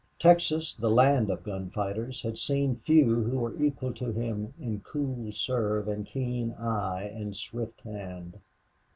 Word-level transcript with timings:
Texas, 0.17 0.73
the 0.73 0.89
land 0.89 1.29
of 1.29 1.43
gunfighters, 1.43 2.23
had 2.23 2.35
seen 2.35 2.75
few 2.75 3.21
who 3.21 3.37
were 3.37 3.61
equal 3.63 3.93
to 3.93 4.11
him 4.11 4.51
in 4.59 4.79
cool 4.79 5.31
nerve 5.47 5.87
and 5.87 6.07
keen 6.07 6.53
eye 6.53 7.03
and 7.13 7.37
swift 7.37 7.81
hand. 7.81 8.39